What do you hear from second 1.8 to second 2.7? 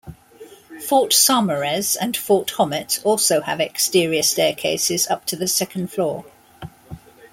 and Fort